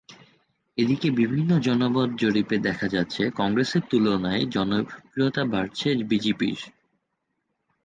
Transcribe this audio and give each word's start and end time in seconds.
এদিকে 0.77 1.07
বিভিন্ন 1.11 1.51
জনমত 1.59 2.09
জরিপে 2.17 2.57
দেখা 2.59 2.87
যাচ্ছে, 2.87 3.23
কংগ্রেসের 3.35 3.83
তুলনায় 3.89 4.43
জনপ্রিয়তা 4.47 5.43
বাড়ছে 5.45 5.87
বিজেপির। 6.03 6.59